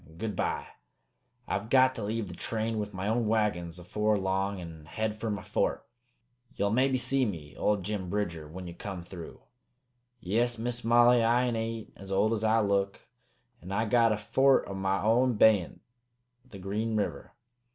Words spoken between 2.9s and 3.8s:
my own wagons